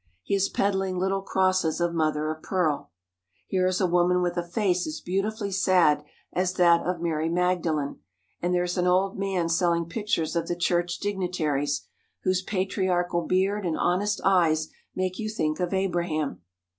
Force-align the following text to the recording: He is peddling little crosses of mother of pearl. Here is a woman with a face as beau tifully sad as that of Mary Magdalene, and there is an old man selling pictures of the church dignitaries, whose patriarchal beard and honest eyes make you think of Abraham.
He 0.23 0.33
is 0.33 0.49
peddling 0.49 0.97
little 0.97 1.21
crosses 1.21 1.79
of 1.79 1.93
mother 1.93 2.31
of 2.31 2.41
pearl. 2.41 2.89
Here 3.45 3.67
is 3.67 3.79
a 3.79 3.85
woman 3.85 4.23
with 4.23 4.35
a 4.35 4.41
face 4.41 4.87
as 4.87 4.99
beau 4.99 5.21
tifully 5.21 5.51
sad 5.53 6.03
as 6.33 6.53
that 6.53 6.81
of 6.83 6.99
Mary 7.01 7.29
Magdalene, 7.29 7.99
and 8.41 8.51
there 8.51 8.63
is 8.63 8.79
an 8.79 8.87
old 8.87 9.19
man 9.19 9.47
selling 9.47 9.85
pictures 9.85 10.35
of 10.35 10.47
the 10.47 10.55
church 10.55 10.97
dignitaries, 10.99 11.83
whose 12.23 12.41
patriarchal 12.41 13.21
beard 13.27 13.63
and 13.63 13.77
honest 13.77 14.19
eyes 14.23 14.69
make 14.95 15.19
you 15.19 15.29
think 15.29 15.59
of 15.59 15.71
Abraham. 15.71 16.41